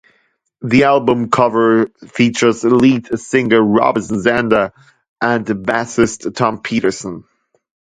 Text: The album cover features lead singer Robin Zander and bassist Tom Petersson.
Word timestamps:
The 0.63 0.85
album 0.85 1.29
cover 1.29 1.89
features 2.07 2.63
lead 2.63 3.19
singer 3.19 3.61
Robin 3.61 4.01
Zander 4.01 4.71
and 5.21 5.45
bassist 5.45 6.33
Tom 6.33 6.63
Petersson. 6.63 7.25